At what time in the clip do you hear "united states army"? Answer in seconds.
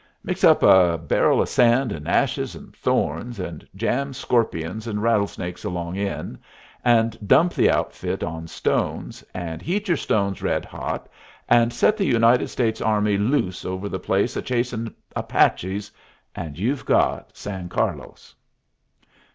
12.07-13.15